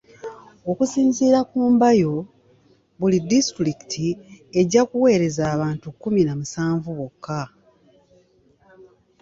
[0.71, 2.13] Okusinziira ku Mbayo
[2.99, 4.05] buli disitulikiti
[4.59, 7.41] ejja kuweereza abantu kumi na musanvu bokka.